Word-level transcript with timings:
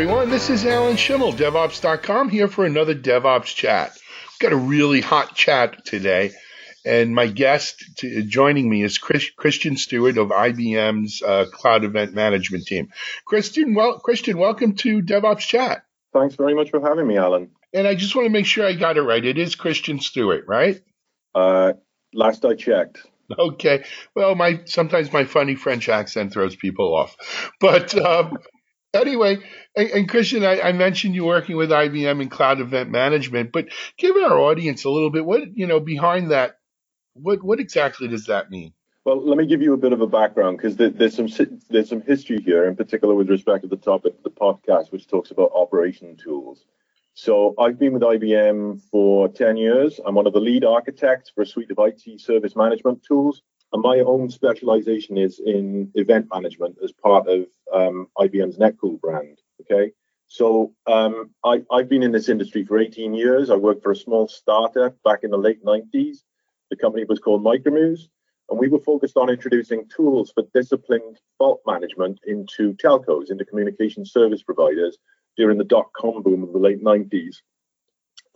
everyone. 0.00 0.30
This 0.30 0.48
is 0.48 0.64
Alan 0.64 0.96
Shimel, 0.96 1.34
DevOps.com, 1.34 2.30
here 2.30 2.48
for 2.48 2.64
another 2.64 2.94
DevOps 2.94 3.54
chat. 3.54 3.92
We've 3.92 4.50
got 4.50 4.52
a 4.54 4.56
really 4.56 5.02
hot 5.02 5.34
chat 5.34 5.84
today, 5.84 6.32
and 6.86 7.14
my 7.14 7.26
guest 7.26 7.84
to, 7.98 8.22
joining 8.22 8.70
me 8.70 8.82
is 8.82 8.96
Chris, 8.96 9.28
Christian 9.28 9.76
Stewart 9.76 10.16
of 10.16 10.28
IBM's 10.28 11.20
uh, 11.20 11.44
Cloud 11.52 11.84
Event 11.84 12.14
Management 12.14 12.64
team. 12.64 12.88
Christian, 13.26 13.74
well, 13.74 13.98
Christian, 13.98 14.38
welcome 14.38 14.74
to 14.76 15.02
DevOps 15.02 15.40
Chat. 15.40 15.82
Thanks 16.14 16.34
very 16.34 16.54
much 16.54 16.70
for 16.70 16.80
having 16.80 17.06
me, 17.06 17.18
Alan. 17.18 17.50
And 17.74 17.86
I 17.86 17.94
just 17.94 18.16
want 18.16 18.24
to 18.24 18.32
make 18.32 18.46
sure 18.46 18.66
I 18.66 18.72
got 18.72 18.96
it 18.96 19.02
right. 19.02 19.22
It 19.22 19.36
is 19.36 19.54
Christian 19.54 20.00
Stewart, 20.00 20.46
right? 20.48 20.80
Uh, 21.34 21.74
last 22.14 22.42
I 22.46 22.54
checked. 22.54 23.00
Okay. 23.38 23.84
Well, 24.16 24.34
my 24.34 24.62
sometimes 24.64 25.12
my 25.12 25.24
funny 25.24 25.56
French 25.56 25.90
accent 25.90 26.32
throws 26.32 26.56
people 26.56 26.96
off, 26.96 27.16
but 27.60 27.94
um, 27.96 28.38
anyway, 28.94 29.38
and, 29.76 29.90
and 29.90 30.08
Christian, 30.08 30.44
I, 30.44 30.60
I, 30.60 30.72
mentioned 30.72 31.14
you 31.14 31.24
working 31.24 31.56
with 31.56 31.70
IBM 31.70 32.22
in 32.22 32.28
cloud 32.28 32.60
event 32.60 32.90
management, 32.90 33.52
but 33.52 33.66
give 33.96 34.16
our 34.16 34.38
audience 34.38 34.84
a 34.84 34.90
little 34.90 35.10
bit 35.10 35.24
what 35.24 35.56
you 35.56 35.66
know 35.66 35.80
behind 35.80 36.30
that. 36.30 36.56
What 37.14 37.42
what 37.42 37.60
exactly 37.60 38.08
does 38.08 38.26
that 38.26 38.50
mean? 38.50 38.72
Well, 39.04 39.26
let 39.26 39.38
me 39.38 39.46
give 39.46 39.62
you 39.62 39.72
a 39.72 39.78
bit 39.78 39.92
of 39.92 40.00
a 40.00 40.06
background 40.06 40.58
because 40.58 40.76
there's 40.76 41.16
some 41.16 41.28
there's 41.68 41.88
some 41.88 42.02
history 42.02 42.40
here, 42.42 42.66
in 42.66 42.76
particular 42.76 43.14
with 43.14 43.30
respect 43.30 43.62
to 43.62 43.68
the 43.68 43.76
topic 43.76 44.14
of 44.16 44.22
the 44.22 44.30
podcast, 44.30 44.92
which 44.92 45.06
talks 45.06 45.30
about 45.30 45.50
operation 45.54 46.16
tools. 46.16 46.64
So 47.14 47.54
I've 47.58 47.78
been 47.78 47.92
with 47.92 48.02
IBM 48.02 48.82
for 48.90 49.28
10 49.28 49.56
years. 49.56 50.00
I'm 50.06 50.14
one 50.14 50.26
of 50.26 50.32
the 50.32 50.40
lead 50.40 50.64
architects 50.64 51.30
for 51.30 51.42
a 51.42 51.46
suite 51.46 51.70
of 51.70 51.78
IT 51.78 52.20
service 52.20 52.54
management 52.54 53.02
tools. 53.02 53.42
And 53.72 53.82
my 53.82 54.00
own 54.00 54.30
specialization 54.30 55.16
is 55.16 55.40
in 55.44 55.90
event 55.94 56.26
management 56.32 56.76
as 56.82 56.92
part 56.92 57.28
of 57.28 57.46
um, 57.72 58.08
IBM's 58.18 58.58
Netcool 58.58 59.00
brand. 59.00 59.38
Okay. 59.60 59.92
So 60.26 60.72
um, 60.86 61.30
I, 61.44 61.62
have 61.72 61.88
been 61.88 62.02
in 62.02 62.12
this 62.12 62.28
industry 62.28 62.64
for 62.64 62.78
18 62.78 63.14
years. 63.14 63.50
I 63.50 63.56
worked 63.56 63.82
for 63.82 63.90
a 63.90 63.96
small 63.96 64.28
startup 64.28 64.96
back 65.02 65.20
in 65.24 65.30
the 65.30 65.36
late 65.36 65.64
90s. 65.64 66.18
The 66.70 66.76
company 66.76 67.04
was 67.04 67.18
called 67.18 67.42
Micromuse, 67.42 68.02
and 68.48 68.58
we 68.58 68.68
were 68.68 68.78
focused 68.78 69.16
on 69.16 69.28
introducing 69.28 69.88
tools 69.88 70.30
for 70.30 70.44
disciplined 70.54 71.18
fault 71.36 71.60
management 71.66 72.20
into 72.26 72.74
telcos, 72.74 73.30
into 73.30 73.44
communication 73.44 74.04
service 74.04 74.42
providers 74.42 74.98
during 75.36 75.58
the 75.58 75.64
dot 75.64 75.90
com 75.96 76.22
boom 76.22 76.44
of 76.44 76.52
the 76.52 76.58
late 76.58 76.82
90s. 76.82 77.36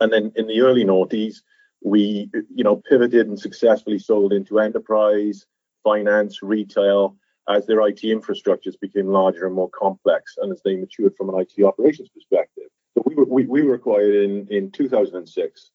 And 0.01 0.11
then 0.11 0.33
in 0.35 0.47
the 0.47 0.61
early 0.61 0.83
noughties, 0.83 1.37
we 1.85 2.31
you 2.53 2.63
know 2.63 2.77
pivoted 2.89 3.27
and 3.27 3.39
successfully 3.39 3.99
sold 3.99 4.33
into 4.33 4.59
enterprise, 4.59 5.45
finance, 5.83 6.41
retail 6.41 7.15
as 7.47 7.67
their 7.67 7.87
IT 7.87 8.01
infrastructures 8.01 8.79
became 8.81 9.07
larger 9.07 9.45
and 9.45 9.53
more 9.53 9.69
complex 9.69 10.33
and 10.41 10.51
as 10.51 10.59
they 10.65 10.75
matured 10.75 11.15
from 11.15 11.29
an 11.29 11.39
IT 11.39 11.63
operations 11.63 12.09
perspective. 12.09 12.63
So 12.95 13.03
we 13.05 13.13
were 13.13 13.25
we, 13.25 13.45
we 13.45 13.61
were 13.61 13.75
acquired 13.75 14.15
in 14.15 14.47
in 14.49 14.71
2006, 14.71 15.71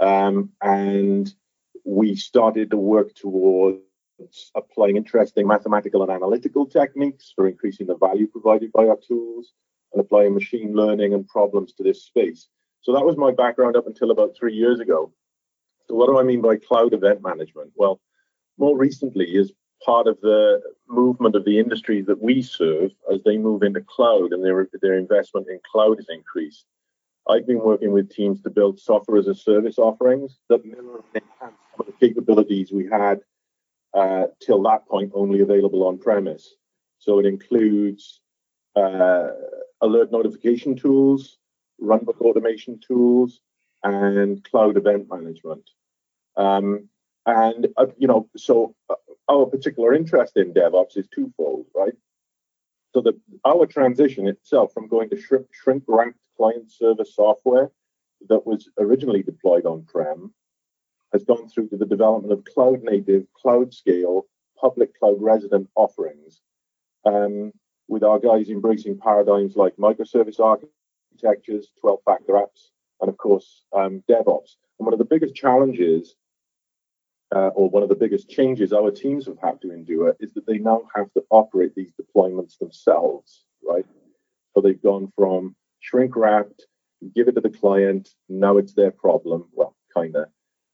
um, 0.00 0.50
and 0.60 1.34
we 1.84 2.14
started 2.14 2.70
to 2.70 2.76
work 2.76 3.14
towards 3.14 3.80
applying 4.54 4.98
interesting 4.98 5.46
mathematical 5.46 6.02
and 6.02 6.12
analytical 6.12 6.66
techniques 6.66 7.32
for 7.34 7.48
increasing 7.48 7.86
the 7.86 7.96
value 7.96 8.26
provided 8.26 8.70
by 8.70 8.86
our 8.86 8.98
tools 9.08 9.54
and 9.94 10.00
applying 10.00 10.34
machine 10.34 10.74
learning 10.74 11.14
and 11.14 11.26
problems 11.26 11.72
to 11.72 11.82
this 11.82 12.04
space. 12.04 12.48
So 12.82 12.92
that 12.92 13.04
was 13.04 13.16
my 13.16 13.32
background 13.32 13.76
up 13.76 13.86
until 13.86 14.10
about 14.10 14.36
three 14.38 14.54
years 14.54 14.78
ago. 14.78 15.10
So 15.86 15.94
what 15.94 16.06
do 16.06 16.18
I 16.18 16.22
mean 16.22 16.40
by 16.40 16.56
cloud 16.56 16.94
event 16.94 17.22
management? 17.22 17.72
Well, 17.74 18.00
more 18.58 18.76
recently, 18.76 19.36
as 19.36 19.52
part 19.84 20.06
of 20.06 20.20
the 20.20 20.60
movement 20.88 21.36
of 21.36 21.44
the 21.44 21.58
industry 21.58 22.00
that 22.02 22.22
we 22.22 22.42
serve, 22.42 22.92
as 23.12 23.20
they 23.24 23.36
move 23.36 23.62
into 23.62 23.80
cloud 23.82 24.32
and 24.32 24.44
their 24.44 24.68
their 24.80 24.94
investment 24.94 25.48
in 25.48 25.58
cloud 25.70 25.98
is 25.98 26.08
increased, 26.08 26.64
I've 27.28 27.46
been 27.46 27.60
working 27.60 27.92
with 27.92 28.10
teams 28.10 28.42
to 28.42 28.50
build 28.50 28.80
software 28.80 29.18
as 29.18 29.28
a 29.28 29.34
service 29.34 29.78
offerings 29.78 30.38
that 30.48 30.64
mirror 30.64 31.02
and 31.14 31.22
enhance 31.22 31.60
some 31.70 31.80
of 31.80 31.86
the 31.86 32.06
capabilities 32.06 32.70
we 32.70 32.86
had 32.86 33.20
uh, 33.94 34.26
till 34.40 34.62
that 34.62 34.86
point 34.86 35.12
only 35.14 35.40
available 35.40 35.86
on 35.86 35.98
premise. 35.98 36.54
So 36.98 37.18
it 37.18 37.26
includes 37.26 38.20
uh, 38.76 39.28
alert 39.80 40.10
notification 40.12 40.76
tools, 40.76 41.38
runbook 41.80 42.20
automation 42.20 42.80
tools, 42.86 43.40
and 43.82 44.42
cloud 44.44 44.76
event 44.76 45.08
management. 45.10 45.68
Um, 46.36 46.88
and 47.26 47.68
uh, 47.76 47.86
you 47.96 48.06
know, 48.06 48.28
so 48.36 48.74
uh, 48.90 48.94
our 49.28 49.46
particular 49.46 49.94
interest 49.94 50.36
in 50.36 50.52
DevOps 50.52 50.96
is 50.96 51.08
twofold, 51.08 51.66
right? 51.74 51.94
So 52.92 53.00
the 53.00 53.18
our 53.44 53.66
transition 53.66 54.28
itself 54.28 54.72
from 54.72 54.88
going 54.88 55.10
to 55.10 55.20
shrink, 55.20 55.46
shrink 55.52 55.84
wrapped 55.88 56.18
client 56.36 56.70
server 56.70 57.04
software 57.04 57.70
that 58.28 58.46
was 58.46 58.68
originally 58.78 59.22
deployed 59.22 59.66
on 59.66 59.84
prem 59.84 60.32
has 61.12 61.24
gone 61.24 61.48
through 61.48 61.68
to 61.68 61.76
the 61.76 61.86
development 61.86 62.32
of 62.32 62.44
cloud 62.44 62.82
native, 62.82 63.24
cloud 63.34 63.72
scale, 63.72 64.26
public 64.60 64.98
cloud 64.98 65.16
resident 65.20 65.68
offerings. 65.76 66.40
Um, 67.04 67.52
with 67.88 68.02
our 68.02 68.18
guys 68.18 68.48
embracing 68.48 68.98
paradigms 68.98 69.56
like 69.56 69.76
microservice 69.76 70.40
architectures, 70.40 71.70
12 71.80 72.00
factor 72.04 72.32
apps, 72.32 72.70
and 73.00 73.08
of 73.08 73.16
course, 73.16 73.64
um, 73.74 74.02
DevOps. 74.08 74.56
And 74.78 74.86
one 74.86 74.92
of 74.92 74.98
the 74.98 75.04
biggest 75.04 75.34
challenges, 75.34 76.16
uh, 77.34 77.48
or 77.48 77.68
one 77.68 77.82
of 77.82 77.88
the 77.88 77.94
biggest 77.96 78.28
changes 78.28 78.72
our 78.72 78.90
teams 78.90 79.26
have 79.26 79.38
had 79.42 79.60
to 79.60 79.72
endure, 79.72 80.14
is 80.20 80.32
that 80.34 80.46
they 80.46 80.58
now 80.58 80.82
have 80.94 81.12
to 81.14 81.24
operate 81.30 81.74
these 81.74 81.92
deployments 82.00 82.58
themselves, 82.58 83.44
right? 83.66 83.86
So 84.54 84.60
they've 84.60 84.80
gone 84.80 85.12
from 85.16 85.56
shrink 85.80 86.14
wrapped, 86.14 86.66
give 87.14 87.26
it 87.28 87.32
to 87.32 87.40
the 87.40 87.50
client, 87.50 88.08
now 88.28 88.56
it's 88.56 88.74
their 88.74 88.92
problem, 88.92 89.48
well, 89.52 89.74
kind 89.92 90.14
of, 90.16 90.26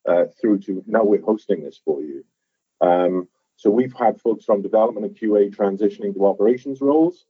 uh, 0.07 0.25
through 0.39 0.59
to 0.59 0.83
now 0.85 1.03
we're 1.03 1.21
hosting 1.21 1.63
this 1.63 1.81
for 1.83 2.01
you. 2.01 2.23
Um, 2.79 3.27
so 3.55 3.69
we've 3.69 3.93
had 3.93 4.21
folks 4.21 4.45
from 4.45 4.61
development 4.61 5.05
and 5.05 5.15
QA 5.15 5.55
transitioning 5.55 6.13
to 6.13 6.25
operations 6.25 6.79
roles, 6.79 7.25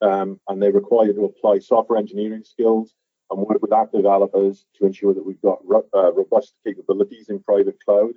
um, 0.00 0.40
and 0.48 0.62
they're 0.62 0.72
required 0.72 1.16
to 1.16 1.24
apply 1.24 1.58
software 1.58 1.98
engineering 1.98 2.44
skills 2.44 2.94
and 3.32 3.46
work 3.46 3.60
with 3.60 3.72
app 3.72 3.92
developers 3.92 4.64
to 4.78 4.86
ensure 4.86 5.14
that 5.14 5.24
we've 5.24 5.40
got 5.42 5.60
uh, 5.94 6.12
robust 6.12 6.54
capabilities 6.64 7.28
in 7.28 7.40
private 7.40 7.82
cloud. 7.84 8.12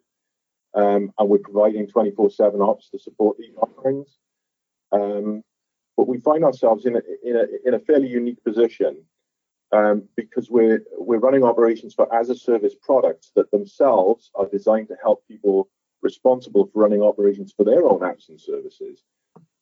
Um, 0.73 1.13
and 1.17 1.29
we're 1.29 1.37
providing 1.37 1.87
24/7 1.87 2.61
ops 2.61 2.89
to 2.89 2.99
support 2.99 3.37
these 3.37 3.55
offerings. 3.55 4.17
Um, 4.91 5.43
but 5.97 6.07
we 6.07 6.19
find 6.19 6.43
ourselves 6.43 6.85
in 6.85 6.97
a, 6.97 7.01
in 7.23 7.35
a, 7.37 7.45
in 7.67 7.73
a 7.73 7.79
fairly 7.79 8.09
unique 8.09 8.43
position 8.43 9.05
um, 9.71 10.03
because 10.15 10.49
we're 10.49 10.83
we're 10.97 11.19
running 11.19 11.43
operations 11.43 11.93
for 11.93 12.13
as 12.13 12.29
a 12.29 12.35
service 12.35 12.75
products 12.81 13.31
that 13.35 13.49
themselves 13.51 14.31
are 14.35 14.47
designed 14.47 14.89
to 14.89 14.97
help 15.01 15.25
people 15.27 15.69
responsible 16.01 16.67
for 16.67 16.81
running 16.81 17.01
operations 17.01 17.53
for 17.55 17.63
their 17.63 17.85
own 17.85 18.01
apps 18.01 18.29
and 18.29 18.39
services. 18.39 19.03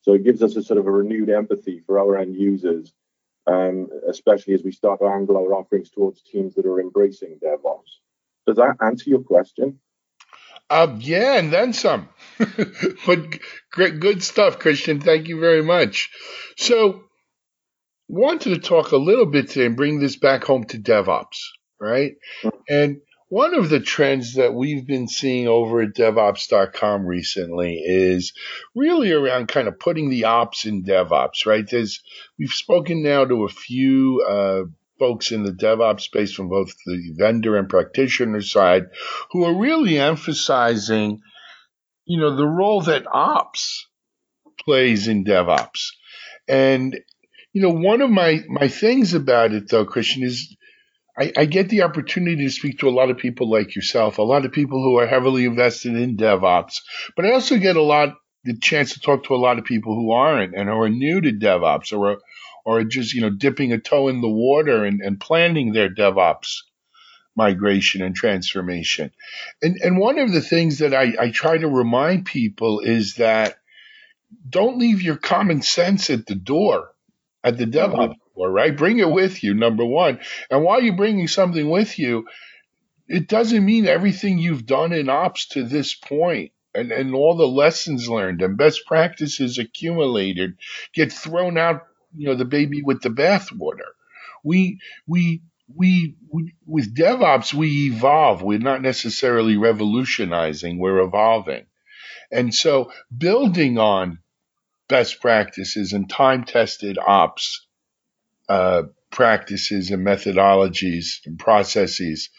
So 0.02 0.14
it 0.14 0.24
gives 0.24 0.44
us 0.44 0.56
a 0.56 0.64
sort 0.64 0.80
of 0.80 0.88
a 0.88 0.92
renewed 0.92 1.30
empathy 1.30 1.82
for 1.86 2.00
our 2.00 2.18
end 2.18 2.36
users, 2.36 2.94
um, 3.48 3.90
especially 4.10 4.54
as 4.54 4.64
we 4.64 4.72
start 4.72 5.00
to 5.00 5.08
angle 5.08 5.38
our 5.38 5.54
offerings 5.54 5.90
towards 5.90 6.22
teams 6.22 6.56
that 6.56 6.66
are 6.66 6.80
embracing 6.80 7.40
DevOps. 7.44 8.00
Does 8.48 8.58
that 8.58 8.78
answer 8.82 9.10
your 9.10 9.24
question? 9.24 9.80
Uh, 10.70 10.96
yeah, 11.00 11.38
and 11.38 11.52
then 11.52 11.74
some. 11.74 12.10
but 13.06 13.40
great, 13.72 14.00
good 14.00 14.24
stuff, 14.24 14.60
Christian. 14.60 15.02
Thank 15.02 15.28
you 15.28 15.40
very 15.40 15.62
much. 15.62 16.10
So, 16.58 17.04
wanted 18.08 18.56
to 18.56 18.60
talk 18.60 18.92
a 18.92 18.98
little 18.98 19.26
bit 19.26 19.50
today 19.50 19.66
and 19.66 19.76
bring 19.78 20.00
this 20.00 20.18
back 20.18 20.44
home 20.44 20.64
to 20.66 20.80
DevOps, 20.80 21.50
right? 21.80 22.14
Mm-hmm. 22.44 22.58
And 22.70 23.02
one 23.34 23.56
of 23.56 23.68
the 23.68 23.80
trends 23.80 24.36
that 24.36 24.54
we've 24.54 24.86
been 24.86 25.08
seeing 25.08 25.48
over 25.48 25.82
at 25.82 25.96
DevOps.com 25.96 27.04
recently 27.04 27.82
is 27.84 28.32
really 28.76 29.12
around 29.12 29.48
kind 29.48 29.68
of 29.68 29.80
putting 29.80 30.12
the 30.12 30.26
ops 30.26 30.66
in 30.66 30.84
DevOps, 30.84 31.48
right? 31.48 31.68
There's 31.68 32.04
we've 32.38 32.52
spoken 32.52 33.02
now 33.02 33.26
to 33.26 33.46
a 33.46 33.50
few 33.50 34.22
uh, 34.22 34.66
folks 35.00 35.32
in 35.32 35.42
the 35.42 35.52
DevOps 35.52 36.02
space 36.02 36.32
from 36.32 36.48
both 36.48 36.76
the 36.86 37.12
vendor 37.16 37.58
and 37.58 37.68
practitioner 37.68 38.44
side 38.44 38.84
who 39.32 39.46
are 39.46 39.60
really 39.60 39.98
emphasizing, 39.98 41.20
you 42.06 42.20
know, 42.20 42.36
the 42.36 42.46
role 42.46 42.82
that 42.82 43.08
ops 43.12 43.88
plays 44.64 45.08
in 45.08 45.26
DevOps. 45.26 45.88
And 46.48 47.00
you 47.52 47.64
know, 47.64 47.74
one 47.74 48.02
of 48.02 48.12
my 48.12 48.44
my 48.48 48.68
things 48.68 49.16
about 49.16 49.54
it 49.54 49.70
though, 49.70 49.86
Christian, 49.86 50.22
is 50.22 50.56
I, 51.18 51.32
I, 51.38 51.46
get 51.46 51.70
the 51.70 51.84
opportunity 51.84 52.44
to 52.44 52.50
speak 52.50 52.80
to 52.80 52.90
a 52.90 52.92
lot 52.92 53.12
of 53.12 53.18
people 53.18 53.50
like 53.50 53.76
yourself, 53.76 54.18
a 54.18 54.24
lot 54.24 54.46
of 54.46 54.52
people 54.52 54.82
who 54.82 54.98
are 54.98 55.06
heavily 55.06 55.46
invested 55.46 55.96
in 55.96 56.18
DevOps, 56.18 56.82
but 57.16 57.26
I 57.26 57.34
also 57.34 57.58
get 57.58 57.76
a 57.76 57.84
lot 57.84 58.16
the 58.44 58.58
chance 58.58 58.94
to 58.94 59.00
talk 59.00 59.26
to 59.26 59.36
a 59.36 59.38
lot 59.38 59.58
of 59.58 59.66
people 59.66 59.96
who 59.96 60.12
aren't 60.12 60.56
and 60.56 60.68
who 60.68 60.76
are 60.76 60.90
new 60.90 61.22
to 61.22 61.32
DevOps 61.32 61.98
or 61.98 62.20
or 62.66 62.84
just 62.84 63.14
you 63.14 63.22
know 63.22 63.30
dipping 63.30 63.72
a 63.72 63.80
toe 63.80 64.08
in 64.08 64.22
the 64.22 64.30
water 64.30 64.86
and, 64.86 65.02
and 65.02 65.20
planning 65.20 65.72
their 65.72 65.90
DevOps 65.90 66.62
migration 67.36 68.02
and 68.02 68.16
transformation. 68.16 69.12
And 69.62 69.78
and 69.82 69.98
one 69.98 70.20
of 70.20 70.32
the 70.32 70.42
things 70.42 70.80
that 70.80 70.94
I, 70.94 71.14
I 71.20 71.32
try 71.32 71.58
to 71.58 71.68
remind 71.68 72.26
people 72.26 72.80
is 72.80 73.16
that 73.16 73.58
don't 74.50 74.80
leave 74.80 75.02
your 75.02 75.18
common 75.18 75.62
sense 75.62 76.10
at 76.10 76.26
the 76.26 76.36
door 76.36 76.90
at 77.44 77.58
the 77.58 77.66
mm-hmm. 77.66 77.94
DevOps 77.94 78.16
Right, 78.36 78.76
bring 78.76 79.00
it 79.00 79.10
with 79.10 79.44
you, 79.44 79.54
number 79.54 79.86
one. 79.86 80.20
And 80.50 80.64
while 80.64 80.82
you're 80.82 80.96
bringing 80.96 81.28
something 81.28 81.70
with 81.70 82.00
you, 82.00 82.26
it 83.08 83.28
doesn't 83.28 83.66
mean 83.66 83.86
everything 83.86 84.38
you've 84.38 84.66
done 84.66 84.92
in 84.94 85.10
ops 85.10 85.48
to 85.50 85.64
this 85.64 85.94
point 85.94 86.52
and, 86.74 86.92
and 86.92 87.14
all 87.14 87.36
the 87.36 87.48
lessons 87.48 88.10
learned 88.10 88.42
and 88.42 88.58
best 88.58 88.86
practices 88.86 89.58
accumulated 89.58 90.58
get 90.94 91.12
thrown 91.12 91.58
out, 91.58 91.84
you 92.16 92.28
know, 92.28 92.36
the 92.36 92.46
baby 92.46 92.82
with 92.82 93.02
the 93.02 93.10
bathwater. 93.10 93.92
We, 94.44 94.80
we, 95.06 95.44
we, 95.74 96.16
we, 96.30 96.56
with 96.66 96.96
DevOps, 96.96 97.54
we 97.54 97.88
evolve. 97.88 98.42
We're 98.42 98.60
not 98.60 98.82
necessarily 98.82 99.58
revolutionizing, 99.58 100.80
we're 100.80 101.02
evolving. 101.02 101.66
And 102.32 102.54
so 102.54 102.92
building 103.16 103.78
on 103.78 104.20
best 104.88 105.22
practices 105.22 105.94
and 105.94 106.10
time 106.10 106.44
tested 106.44 106.98
ops 106.98 107.63
uh, 108.50 108.84
practices 109.12 109.92
and 109.92 110.06
methodologies 110.06 111.26
and 111.26 111.38
processes 111.38 112.30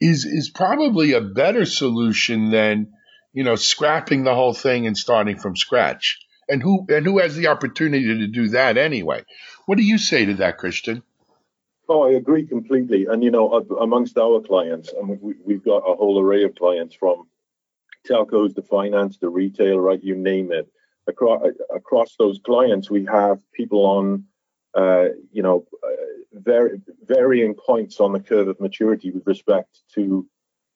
is 0.00 0.24
is 0.24 0.50
probably 0.50 1.12
a 1.12 1.20
better 1.20 1.64
solution 1.64 2.50
than 2.50 2.92
you 3.32 3.44
know 3.44 3.56
scrapping 3.56 4.24
the 4.24 4.34
whole 4.34 4.54
thing 4.54 4.86
and 4.86 4.96
starting 4.96 5.38
from 5.38 5.56
scratch. 5.56 6.20
And 6.48 6.62
who 6.62 6.86
and 6.90 7.06
who 7.06 7.18
has 7.18 7.36
the 7.36 7.46
opportunity 7.46 8.18
to 8.18 8.26
do 8.26 8.48
that 8.48 8.76
anyway? 8.76 9.24
What 9.66 9.78
do 9.78 9.84
you 9.84 9.96
say 9.96 10.26
to 10.26 10.34
that, 10.34 10.58
Christian? 10.58 11.02
Oh, 11.88 12.02
I 12.02 12.12
agree 12.12 12.46
completely. 12.46 13.06
And 13.06 13.22
you 13.22 13.30
know, 13.30 13.50
amongst 13.80 14.16
our 14.16 14.40
clients, 14.40 14.92
and 14.92 15.20
we, 15.20 15.34
we've 15.44 15.64
got 15.64 15.78
a 15.78 15.94
whole 15.94 16.18
array 16.20 16.44
of 16.44 16.54
clients 16.54 16.94
from 16.94 17.28
telcos 18.08 18.54
to 18.54 18.62
finance 18.62 19.18
to 19.18 19.28
retail, 19.28 19.78
right? 19.78 20.02
You 20.02 20.14
name 20.14 20.52
it. 20.52 20.68
Across 21.06 21.42
across 21.74 22.16
those 22.18 22.40
clients, 22.44 22.90
we 22.90 23.04
have 23.04 23.38
people 23.52 23.84
on, 23.84 24.24
uh, 24.74 25.06
you 25.32 25.42
know, 25.42 25.66
uh, 25.82 26.48
varying 27.06 27.54
points 27.54 28.00
on 28.00 28.12
the 28.12 28.20
curve 28.20 28.48
of 28.48 28.60
maturity 28.60 29.10
with 29.10 29.26
respect 29.26 29.80
to 29.94 30.26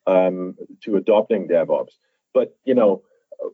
um, 0.07 0.57
to 0.83 0.97
adopting 0.97 1.49
DevOps. 1.49 1.95
But 2.33 2.57
you 2.65 2.75
know, 2.75 3.03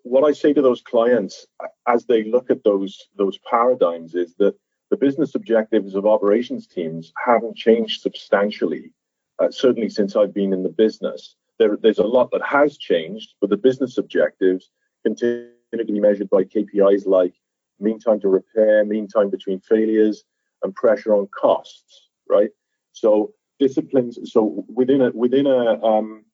what 0.03 0.25
I 0.25 0.33
say 0.33 0.53
to 0.53 0.63
those 0.63 0.83
clients 0.83 1.47
as 1.89 2.05
they 2.07 2.25
look 2.25 2.51
at 2.51 2.65
those 2.65 3.09
those 3.17 3.39
paradigms 3.51 4.15
is 4.15 4.35
that 4.37 4.55
the 4.91 4.97
business 4.97 5.35
objectives 5.35 5.95
of 5.95 6.07
operations 6.07 6.67
teams 6.67 7.13
haven't 7.25 7.57
changed 7.57 8.03
substantially, 8.03 8.93
uh, 9.39 9.51
certainly 9.51 9.89
since 9.89 10.15
I've 10.15 10.35
been 10.35 10.53
in 10.53 10.63
the 10.63 10.69
business. 10.69 11.37
There, 11.59 11.77
there's 11.81 11.99
a 11.99 12.07
lot 12.07 12.31
that 12.33 12.45
has 12.45 12.77
changed, 12.77 13.35
but 13.41 13.49
the 13.49 13.57
business 13.57 13.97
objectives 13.99 14.71
continue 15.05 15.49
to 15.77 15.85
be 15.85 16.01
measured 16.01 16.29
by 16.29 16.45
KPIs 16.45 17.07
like 17.07 17.35
mean 17.81 17.99
time 17.99 18.21
to 18.21 18.29
repair, 18.29 18.85
mean 18.85 19.09
time 19.09 19.31
between 19.31 19.61
failures, 19.61 20.25
and 20.65 20.75
pressure 20.75 21.15
on 21.15 21.29
costs, 21.29 22.09
right? 22.29 22.51
So 22.93 23.33
disciplines. 23.61 24.19
So 24.33 24.65
within 24.69 25.03
a 25.03 25.11
within 25.11 25.47
a 25.47 25.83
um, 25.85 26.25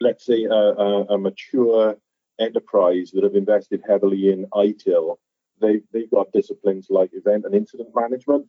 let's 0.00 0.26
say 0.26 0.44
a, 0.44 0.54
a, 0.54 1.04
a, 1.14 1.18
mature 1.18 1.96
enterprise 2.38 3.10
that 3.12 3.22
have 3.22 3.34
invested 3.34 3.82
heavily 3.86 4.30
in 4.30 4.46
ITIL, 4.52 5.16
they 5.60 5.80
they've 5.92 6.10
got 6.10 6.32
disciplines 6.32 6.88
like 6.90 7.10
event 7.12 7.44
and 7.44 7.54
incident 7.54 7.90
management, 7.94 8.46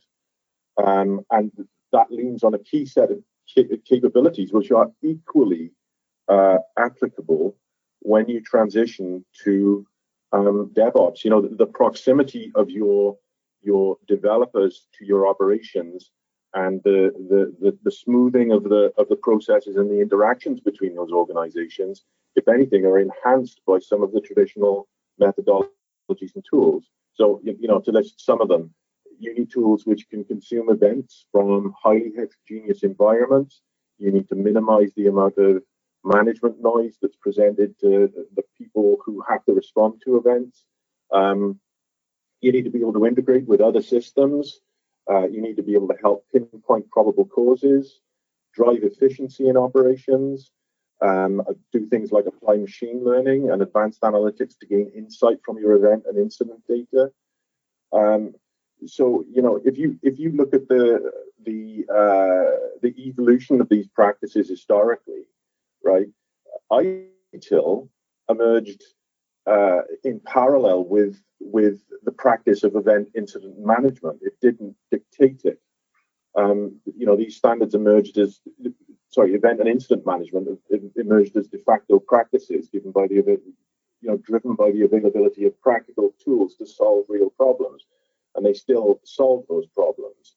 um, 0.84 1.22
and 1.32 1.52
that 1.92 2.12
leans 2.12 2.44
on 2.44 2.54
a 2.54 2.60
key 2.60 2.86
set 2.86 3.12
of 3.12 3.20
capabilities 3.86 4.54
which 4.54 4.72
are 4.72 4.90
equally 5.04 5.72
uh, 6.30 6.58
applicable 6.78 7.56
when 8.00 8.28
you 8.30 8.42
transition 8.42 9.26
to 9.44 9.86
um, 10.32 10.72
DevOps. 10.74 11.24
You 11.24 11.32
know, 11.32 11.42
the, 11.42 11.56
the, 11.56 11.66
proximity 11.66 12.52
of 12.56 12.70
your 12.70 13.18
your 13.62 13.98
developers 14.08 14.88
to 14.98 15.06
your 15.06 15.28
operations 15.28 16.12
and 16.54 16.82
the, 16.84 17.12
the, 17.30 17.56
the, 17.62 17.78
the, 17.84 17.92
smoothing 17.92 18.52
of 18.52 18.64
the 18.64 18.92
of 18.98 19.08
the 19.08 19.16
processes 19.16 19.78
and 19.78 19.90
the 19.90 20.02
interactions 20.02 20.60
between 20.60 20.96
those 20.96 21.12
organizations, 21.12 22.04
if 22.36 22.48
anything, 22.48 22.86
are 22.86 23.00
enhanced 23.00 23.62
by 23.66 23.80
some 23.80 24.04
of 24.04 24.12
the 24.12 24.20
traditional 24.20 24.88
methodologies 25.22 26.36
and 26.36 26.44
tools. 26.50 26.86
So, 27.14 27.42
you 27.44 27.68
know, 27.68 27.80
to 27.80 27.92
list 27.92 28.26
some 28.26 28.42
of 28.42 28.50
them, 28.50 28.74
you 29.20 29.34
need 29.34 29.52
tools 29.52 29.86
which 29.86 30.10
can 30.10 30.24
consume 30.26 30.70
events 30.70 31.26
from 31.32 31.74
highly 31.82 32.12
heterogeneous 32.16 32.84
environments. 32.84 33.62
You 33.98 34.12
need 34.12 34.28
to 34.30 34.36
minimize 34.36 34.92
the 34.96 35.08
amount 35.08 35.38
of 35.38 35.64
management 36.04 36.62
noise 36.62 36.98
that's 37.02 37.18
presented 37.18 37.80
to 37.80 38.12
the 38.36 38.44
people 38.58 38.98
who 39.06 39.24
have 39.30 39.46
to 39.46 39.54
respond 39.54 40.02
to 40.04 40.18
events. 40.18 40.64
Um, 41.14 41.60
you 42.42 42.52
need 42.52 42.64
to 42.64 42.70
be 42.70 42.80
able 42.80 42.94
to 42.94 43.06
integrate 43.06 43.48
with 43.48 43.62
other 43.62 43.82
systems. 43.82 44.60
Uh, 45.10 45.28
you 45.28 45.42
need 45.42 45.56
to 45.56 45.64
be 45.64 45.74
able 45.74 45.88
to 45.88 45.98
help 46.02 46.26
pinpoint 46.34 46.90
probable 46.90 47.26
causes, 47.26 48.00
drive 48.54 48.84
efficiency 48.84 49.48
in 49.48 49.58
operations, 49.58 50.52
um, 51.02 51.42
do 51.72 51.88
things 51.88 52.12
like 52.12 52.26
apply 52.28 52.58
machine 52.58 53.04
learning 53.04 53.50
and 53.50 53.62
advanced 53.62 54.02
analytics 54.02 54.58
to 54.60 54.68
gain 54.68 54.92
insight 54.96 55.40
from 55.44 55.58
your 55.58 55.74
event 55.74 56.04
and 56.08 56.18
incident 56.18 56.62
data. 56.68 57.12
Um, 57.92 58.34
so 58.86 59.24
you 59.32 59.42
know 59.42 59.60
if 59.64 59.78
you 59.78 60.00
if 60.02 60.20
you 60.20 60.32
look 60.32 60.54
at 60.54 60.68
the 60.68 61.12
the 61.44 61.86
uh, 61.90 62.78
the 62.82 62.94
evolution 62.98 63.62
of 63.62 63.70
these 63.70 63.88
practices 63.88 64.50
historically, 64.50 65.26
right? 65.84 66.08
ITIL 66.72 67.90
emerged 68.30 68.84
uh, 69.48 69.82
in 70.04 70.20
parallel 70.20 70.86
with 70.86 71.22
with 71.40 71.82
the 72.04 72.12
practice 72.12 72.64
of 72.64 72.76
event 72.76 73.10
incident 73.16 73.58
management. 73.60 74.20
It 74.22 74.34
didn't 74.42 74.76
dictate 74.92 75.42
it. 75.44 75.60
Um, 76.36 76.80
you 76.86 77.06
know, 77.06 77.18
these 77.18 77.36
standards 77.36 77.76
emerged 77.76 78.18
as 78.18 78.40
sorry, 79.10 79.34
event 79.34 79.60
and 79.60 79.70
incident 79.70 80.06
management 80.06 80.60
emerged 80.96 81.36
as 81.36 81.48
de 81.48 81.58
facto 81.60 82.00
practices 82.00 82.70
given 82.72 82.92
by 82.92 83.08
the 83.08 83.16
you 83.16 84.10
know 84.10 84.18
driven 84.18 84.56
by 84.56 84.72
the 84.72 84.84
availability 84.84 85.46
of 85.46 85.60
practical 85.62 86.14
tools 86.24 86.56
to 86.56 86.66
solve 86.66 87.06
real 87.10 87.30
problems, 87.30 87.86
and 88.36 88.46
they 88.46 88.54
still 88.54 89.00
solve 89.04 89.46
those 89.50 89.68
problems. 89.68 90.36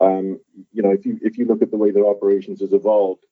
Um, 0.00 0.40
you 0.72 0.82
know, 0.82 0.90
if 0.90 1.06
you 1.06 1.18
if 1.22 1.38
you 1.38 1.46
look 1.46 1.62
at 1.62 1.70
the 1.70 1.76
way 1.76 1.90
that 1.90 2.04
operations 2.04 2.60
has 2.60 2.72
evolved, 2.72 3.24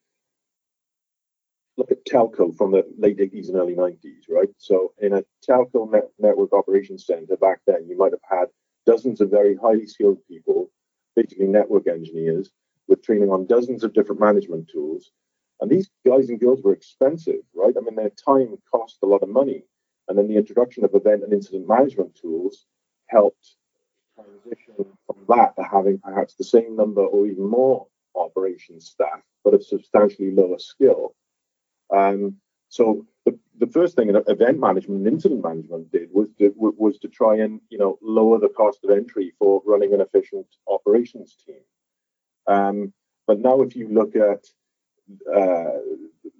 look 1.76 1.90
at 1.90 2.04
telco 2.04 2.56
from 2.56 2.72
the 2.72 2.84
late 2.98 3.18
80s 3.18 3.48
and 3.48 3.56
early 3.56 3.74
90s, 3.74 4.28
right? 4.28 4.48
So 4.58 4.92
in 5.00 5.12
a 5.14 5.24
telco 5.48 5.90
net- 5.90 6.10
network 6.18 6.52
operations 6.52 7.06
center 7.06 7.36
back 7.36 7.60
then, 7.66 7.86
you 7.88 7.96
might 7.96 8.12
have 8.12 8.20
had 8.28 8.48
dozens 8.86 9.20
of 9.20 9.30
very 9.30 9.56
highly 9.56 9.86
skilled 9.86 10.18
people, 10.28 10.70
basically 11.16 11.46
network 11.46 11.88
engineers, 11.88 12.50
with 12.88 13.02
training 13.02 13.30
on 13.30 13.46
dozens 13.46 13.82
of 13.82 13.92
different 13.92 14.20
management 14.20 14.68
tools. 14.68 15.10
And 15.60 15.70
these 15.70 15.90
guys 16.06 16.28
and 16.28 16.38
girls 16.40 16.62
were 16.62 16.72
expensive, 16.72 17.42
right? 17.54 17.74
I 17.76 17.80
mean, 17.80 17.96
their 17.96 18.10
time 18.10 18.56
cost 18.70 18.98
a 19.02 19.06
lot 19.06 19.22
of 19.22 19.28
money. 19.28 19.64
And 20.08 20.18
then 20.18 20.28
the 20.28 20.36
introduction 20.36 20.84
of 20.84 20.94
event 20.94 21.22
and 21.22 21.32
incident 21.32 21.66
management 21.66 22.14
tools 22.14 22.66
helped 23.06 23.56
transition 24.14 24.74
from 25.06 25.16
that 25.28 25.56
to 25.56 25.62
having 25.64 25.98
perhaps 25.98 26.34
the 26.34 26.44
same 26.44 26.76
number 26.76 27.02
or 27.02 27.26
even 27.26 27.48
more 27.48 27.86
operations 28.14 28.86
staff, 28.90 29.22
but 29.42 29.54
of 29.54 29.64
substantially 29.64 30.30
lower 30.30 30.58
skill. 30.58 31.14
Um, 31.94 32.36
so 32.68 33.06
the, 33.24 33.38
the 33.58 33.66
first 33.68 33.96
thing 33.96 34.10
event 34.10 34.58
management 34.58 35.06
and 35.06 35.06
incident 35.06 35.44
management 35.44 35.92
did 35.92 36.08
was 36.12 36.28
to, 36.38 36.52
was 36.56 36.98
to 36.98 37.08
try 37.08 37.36
and 37.36 37.60
you 37.70 37.78
know 37.78 37.98
lower 38.02 38.38
the 38.38 38.48
cost 38.48 38.80
of 38.84 38.90
entry 38.90 39.32
for 39.38 39.62
running 39.64 39.94
an 39.94 40.00
efficient 40.00 40.46
operations 40.66 41.36
team. 41.46 41.62
Um, 42.46 42.92
but 43.26 43.40
now, 43.40 43.62
if 43.62 43.74
you 43.76 43.88
look 43.88 44.16
at 44.16 44.44
uh, 45.32 45.78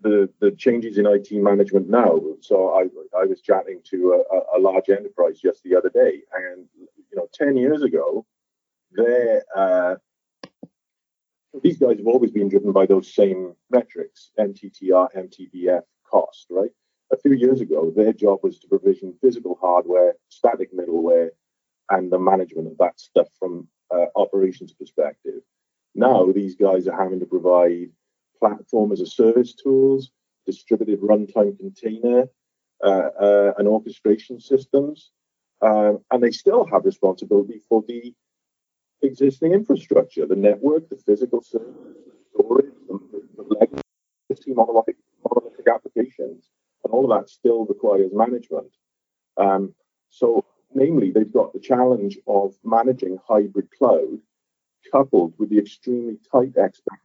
the 0.03 0.29
the 0.41 0.51
changes 0.59 0.99
in 0.99 1.07
IT 1.07 1.31
management 1.33 1.89
now, 1.89 2.21
so 2.41 2.75
I 2.75 2.83
I 3.19 3.25
was 3.25 3.41
chatting 3.41 3.81
to 3.91 4.25
a, 4.31 4.59
a 4.59 4.59
large 4.59 4.91
enterprise 4.91 5.41
just 5.41 5.63
the 5.63 5.77
other 5.77 5.91
day, 5.91 6.23
and 6.35 6.67
you 6.77 7.17
know, 7.17 7.29
ten 7.33 7.57
years 7.57 7.83
ago, 7.83 8.27
their 8.93 9.45
uh, 9.57 9.95
these 11.63 11.79
guys 11.79 11.99
have 11.99 12.07
always 12.07 12.31
been 12.31 12.49
driven 12.49 12.73
by 12.73 12.87
those 12.87 13.15
same 13.15 13.55
metrics, 13.71 14.31
MTTR, 14.39 15.09
MTBF, 15.17 15.83
cost, 16.11 16.47
right? 16.51 16.71
A 17.13 17.17
few 17.17 17.33
years 17.33 17.61
ago, 17.61 17.93
their 17.95 18.13
job 18.13 18.41
was 18.43 18.59
to 18.59 18.69
provision 18.69 19.15
physical 19.21 19.59
hardware, 19.61 20.15
static 20.29 20.75
middleware, 20.75 21.31
and 21.91 22.11
the 22.11 22.19
management 22.19 22.67
of 22.69 22.79
that 22.79 22.99
stuff 22.99 23.29
from 23.39 23.69
uh, 23.95 24.07
operations 24.17 24.73
perspective. 24.73 25.43
Now 25.95 26.31
these 26.33 26.57
guys 26.57 26.89
are 26.89 26.97
having 26.97 27.21
to 27.21 27.27
provide 27.27 27.91
platform 28.41 28.93
as 28.93 29.01
a 29.01 29.07
service 29.07 29.55
tools, 29.55 30.11
distributed 30.47 31.01
runtime 31.01 31.57
container, 31.59 32.25
uh, 32.83 33.09
uh, 33.21 33.53
and 33.59 33.69
orchestration 33.69 34.41
systems, 34.41 35.13
um, 35.63 36.01
and 36.11 36.23
they 36.23 36.31
still 36.31 36.67
have 36.67 36.85
responsibility 36.85 37.61
for 37.69 37.85
the 37.87 38.13
existing 39.05 39.53
infrastructure, 39.53 40.27
the 40.27 40.37
network, 40.37 40.89
the 40.89 40.97
physical 40.97 41.43
servers, 41.43 41.97
the 42.07 42.13
storage, 42.31 42.73
the 43.37 43.43
legacy 43.43 44.53
monolithic, 44.55 44.97
monolithic 45.29 45.67
applications, 45.69 46.49
and 46.85 46.93
all 46.93 47.11
of 47.11 47.19
that 47.19 47.29
still 47.29 47.65
requires 47.67 48.11
management. 48.13 48.73
Um, 49.37 49.75
so, 50.11 50.45
namely, 50.75 51.11
they've 51.11 51.33
got 51.33 51.53
the 51.53 51.61
challenge 51.61 52.19
of 52.27 52.55
managing 52.65 53.19
hybrid 53.27 53.69
cloud 53.77 54.19
coupled 54.93 55.35
with 55.39 55.51
the 55.51 55.59
extremely 55.59 56.19
tight 56.31 56.57
expectations 56.57 57.01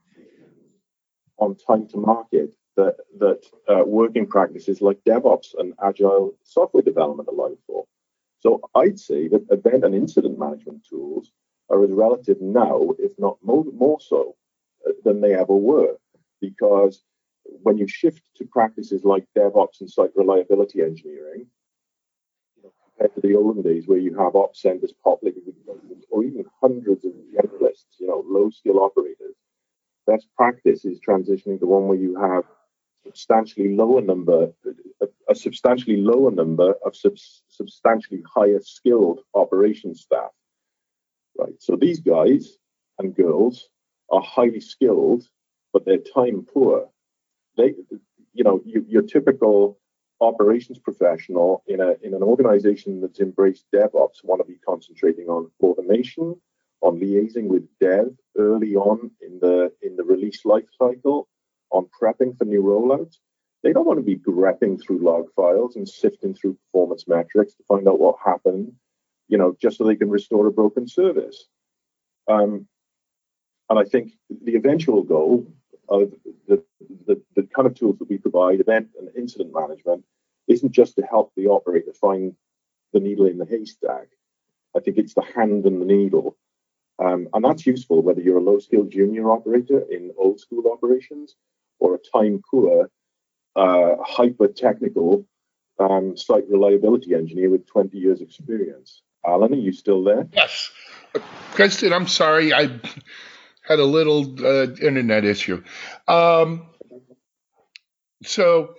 on 1.38 1.56
time 1.56 1.88
to 1.88 1.96
market 1.96 2.54
that 2.76 2.96
that 3.18 3.42
uh, 3.68 3.82
working 3.84 4.26
practices 4.26 4.80
like 4.80 4.98
DevOps 5.08 5.54
and 5.58 5.74
agile 5.82 6.34
software 6.44 6.82
development 6.82 7.28
allow 7.28 7.56
for. 7.66 7.84
So 8.40 8.60
I'd 8.74 8.98
say 8.98 9.28
that 9.28 9.46
event 9.50 9.84
and 9.84 9.94
incident 9.94 10.38
management 10.38 10.86
tools 10.88 11.32
are 11.70 11.82
as 11.84 11.90
relative 11.90 12.40
now, 12.40 12.90
if 12.98 13.12
not 13.18 13.38
more, 13.42 13.64
more 13.72 14.00
so, 14.00 14.36
uh, 14.86 14.92
than 15.04 15.20
they 15.20 15.34
ever 15.34 15.54
were, 15.54 15.96
because 16.40 17.02
when 17.44 17.78
you 17.78 17.86
shift 17.86 18.22
to 18.36 18.44
practices 18.44 19.04
like 19.04 19.26
DevOps 19.36 19.80
and 19.80 19.90
site 19.90 20.10
reliability 20.14 20.82
engineering, 20.82 21.46
you 22.56 22.62
know, 22.62 22.72
compared 22.84 23.14
to 23.14 23.20
the 23.20 23.36
olden 23.36 23.62
days 23.62 23.86
where 23.86 23.98
you 23.98 24.16
have 24.16 24.36
ops 24.36 24.62
centers 24.62 24.92
with 25.04 25.34
or 26.10 26.24
even 26.24 26.44
hundreds 26.60 27.04
of 27.04 27.12
generalists, 27.12 27.98
you 27.98 28.06
know, 28.06 28.24
low 28.26 28.50
skill 28.50 28.80
operators, 28.80 29.36
best 30.06 30.26
practice 30.36 30.84
is 30.84 30.98
transitioning 31.00 31.58
to 31.58 31.66
one 31.66 31.86
where 31.86 31.98
you 31.98 32.20
have 32.20 32.44
substantially 33.04 33.74
lower 33.74 34.00
number, 34.00 34.52
a, 35.00 35.06
a 35.28 35.34
substantially 35.34 35.96
lower 35.96 36.30
number 36.30 36.74
of 36.84 36.94
sub, 36.94 37.16
substantially 37.48 38.22
higher 38.34 38.60
skilled 38.60 39.20
operation 39.34 39.94
staff. 39.94 40.30
Right. 41.40 41.54
So 41.58 41.74
these 41.74 42.00
guys 42.00 42.58
and 42.98 43.14
girls 43.14 43.70
are 44.10 44.20
highly 44.20 44.60
skilled, 44.60 45.26
but 45.72 45.86
they're 45.86 45.96
time 45.96 46.44
poor. 46.52 46.90
They, 47.56 47.74
you 48.34 48.44
know, 48.44 48.60
you, 48.66 48.84
your 48.86 49.02
typical 49.02 49.78
operations 50.20 50.78
professional 50.78 51.62
in 51.66 51.80
a 51.80 51.94
in 52.02 52.12
an 52.12 52.22
organization 52.22 53.00
that's 53.00 53.20
embraced 53.20 53.64
DevOps 53.74 54.22
want 54.22 54.42
to 54.42 54.52
be 54.52 54.58
concentrating 54.66 55.28
on 55.28 55.50
automation, 55.62 56.38
on 56.82 57.00
liaising 57.00 57.46
with 57.46 57.66
dev 57.80 58.08
early 58.36 58.76
on 58.76 59.10
in 59.22 59.38
the 59.40 59.72
in 59.80 59.96
the 59.96 60.04
release 60.04 60.44
life 60.44 60.68
cycle, 60.78 61.26
on 61.70 61.88
prepping 61.98 62.36
for 62.36 62.44
new 62.44 62.62
rollouts. 62.62 63.16
They 63.62 63.72
don't 63.72 63.86
want 63.86 63.98
to 63.98 64.04
be 64.04 64.16
grepping 64.16 64.78
through 64.82 64.98
log 64.98 65.32
files 65.34 65.76
and 65.76 65.88
sifting 65.88 66.34
through 66.34 66.58
performance 66.66 67.08
metrics 67.08 67.54
to 67.54 67.62
find 67.64 67.88
out 67.88 67.98
what 67.98 68.16
happened, 68.22 68.72
you 69.30 69.38
know, 69.38 69.56
just 69.62 69.78
so 69.78 69.84
they 69.84 69.96
can 69.96 70.10
restore 70.10 70.46
a 70.46 70.52
broken 70.52 70.88
service. 70.88 71.46
Um, 72.28 72.66
and 73.68 73.78
I 73.78 73.84
think 73.84 74.12
the 74.44 74.56
eventual 74.56 75.02
goal 75.04 75.46
of 75.88 76.12
the, 76.48 76.62
the, 77.06 77.22
the 77.36 77.44
kind 77.54 77.66
of 77.66 77.74
tools 77.74 77.98
that 77.98 78.10
we 78.10 78.18
provide, 78.18 78.60
event 78.60 78.88
and 78.98 79.08
incident 79.16 79.52
management, 79.54 80.04
isn't 80.48 80.72
just 80.72 80.96
to 80.96 81.02
help 81.02 81.32
the 81.36 81.46
operator 81.46 81.92
find 81.92 82.34
the 82.92 82.98
needle 82.98 83.26
in 83.26 83.38
the 83.38 83.46
haystack. 83.46 84.08
I 84.76 84.80
think 84.80 84.98
it's 84.98 85.14
the 85.14 85.22
hand 85.22 85.64
and 85.64 85.80
the 85.80 85.86
needle. 85.86 86.36
Um, 86.98 87.28
and 87.32 87.44
that's 87.44 87.66
useful 87.66 88.02
whether 88.02 88.20
you're 88.20 88.38
a 88.38 88.42
low 88.42 88.58
skilled 88.58 88.90
junior 88.90 89.30
operator 89.30 89.80
in 89.90 90.12
old 90.18 90.40
school 90.40 90.70
operations 90.72 91.36
or 91.78 91.94
a 91.94 91.98
time 91.98 92.42
poor, 92.50 92.90
uh, 93.54 93.94
hyper 94.04 94.48
technical 94.48 95.24
um, 95.78 96.16
site 96.16 96.44
reliability 96.48 97.14
engineer 97.14 97.50
with 97.50 97.66
20 97.66 97.96
years 97.96 98.20
experience. 98.20 99.02
Alan, 99.24 99.52
are 99.52 99.56
you 99.56 99.72
still 99.72 100.02
there? 100.04 100.28
Yes. 100.32 100.70
Kristen, 101.52 101.92
I'm 101.92 102.06
sorry. 102.06 102.52
I 102.52 102.80
had 103.62 103.78
a 103.78 103.84
little 103.84 104.34
uh, 104.44 104.72
internet 104.80 105.24
issue. 105.24 105.62
Um, 106.08 106.66
so, 108.24 108.74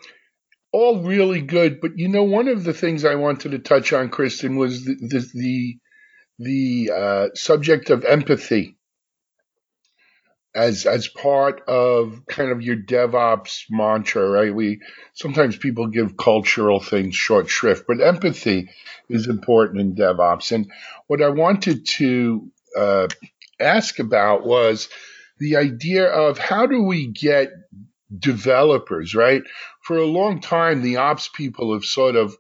all 0.71 1.03
really 1.03 1.41
good. 1.41 1.81
But 1.81 1.97
you 1.97 2.07
know, 2.07 2.23
one 2.23 2.47
of 2.47 2.63
the 2.63 2.73
things 2.73 3.05
I 3.05 3.15
wanted 3.15 3.51
to 3.51 3.59
touch 3.59 3.93
on, 3.93 4.09
Kristen, 4.09 4.55
was 4.55 4.85
the, 4.85 4.95
the, 4.95 5.29
the, 5.33 5.77
the 6.39 6.91
uh, 6.93 7.27
subject 7.35 7.89
of 7.89 8.05
empathy 8.05 8.77
as 10.53 10.85
as 10.85 11.07
part 11.07 11.61
of 11.67 12.25
kind 12.27 12.51
of 12.51 12.61
your 12.61 12.75
DevOps 12.75 13.65
mantra, 13.69 14.29
right? 14.29 14.53
We 14.53 14.81
sometimes 15.13 15.55
people 15.55 15.87
give 15.87 16.17
cultural 16.17 16.79
things 16.79 17.15
short 17.15 17.49
shrift, 17.49 17.85
but 17.87 18.01
empathy 18.01 18.69
is 19.09 19.27
important 19.27 19.79
in 19.79 19.95
DevOps. 19.95 20.51
And 20.51 20.71
what 21.07 21.21
I 21.21 21.29
wanted 21.29 21.85
to 21.97 22.51
uh, 22.77 23.07
ask 23.59 23.99
about 23.99 24.45
was 24.45 24.89
the 25.39 25.55
idea 25.57 26.05
of 26.05 26.37
how 26.37 26.65
do 26.67 26.83
we 26.83 27.07
get 27.07 27.49
developers, 28.17 29.15
right? 29.15 29.43
For 29.81 29.97
a 29.97 30.05
long 30.05 30.41
time, 30.41 30.81
the 30.81 30.97
ops 30.97 31.29
people 31.33 31.73
have 31.73 31.85
sort 31.85 32.15
of 32.15 32.35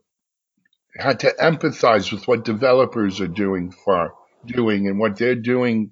had 0.97 1.21
to 1.21 1.33
empathize 1.39 2.11
with 2.11 2.27
what 2.27 2.43
developers 2.43 3.21
are 3.21 3.27
doing 3.27 3.71
for 3.71 4.13
doing 4.45 4.87
and 4.87 4.99
what 4.99 5.17
they're 5.17 5.35
doing 5.35 5.91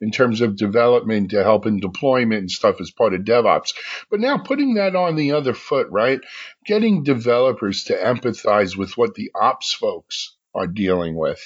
in 0.00 0.10
terms 0.10 0.40
of 0.40 0.56
development 0.56 1.30
to 1.30 1.42
help 1.42 1.66
in 1.66 1.80
deployment 1.80 2.40
and 2.40 2.50
stuff 2.50 2.80
as 2.80 2.90
part 2.90 3.14
of 3.14 3.22
DevOps. 3.22 3.74
But 4.10 4.20
now 4.20 4.38
putting 4.38 4.74
that 4.74 4.94
on 4.94 5.16
the 5.16 5.32
other 5.32 5.54
foot, 5.54 5.88
right? 5.90 6.20
Getting 6.64 7.02
developers 7.02 7.84
to 7.84 7.96
empathize 7.96 8.76
with 8.76 8.96
what 8.96 9.14
the 9.14 9.30
ops 9.34 9.72
folks 9.72 10.36
are 10.54 10.66
dealing 10.66 11.16
with 11.16 11.40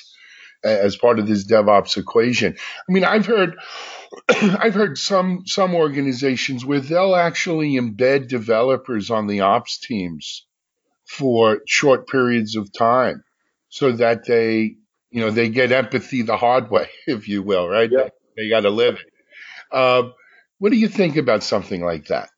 as 0.65 0.97
part 0.97 1.19
of 1.19 1.27
this 1.27 1.45
DevOps 1.47 1.97
equation. 1.97 2.57
I 2.57 2.93
mean, 2.93 3.05
I've 3.05 3.27
heard 3.27 3.57
I've 4.29 4.75
heard 4.75 4.99
some 4.99 5.43
some 5.47 5.75
organizations 5.75 6.65
where 6.65 6.81
they'll 6.81 7.17
actually 7.17 7.73
embed 7.73 8.29
developers 8.29 9.11
on 9.11 9.27
the 9.27 9.41
ops 9.41 9.79
teams 9.79 10.47
for 11.07 11.61
short 11.67 12.09
periods 12.09 12.57
of 12.57 12.73
time 12.73 13.25
so 13.69 13.93
that 13.93 14.25
they 14.27 14.77
you 15.11 15.21
know 15.21 15.31
they 15.31 15.49
get 15.49 15.73
empathy 15.73 16.23
the 16.23 16.37
hard 16.37 16.71
way 16.71 16.89
if 17.07 17.29
you 17.29 17.43
will 17.43 17.69
right 17.69 17.91
yeah. 17.91 18.09
They 18.37 18.49
got 18.49 18.61
to 18.61 18.71
live. 18.71 18.99
Uh, 19.71 20.11
what 20.59 20.71
do 20.71 20.79
you 20.79 20.89
think 20.89 21.17
about 21.17 21.43
something 21.43 21.83
like 21.83 22.07
that? 22.07 22.31